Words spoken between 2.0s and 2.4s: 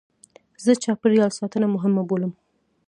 بولم.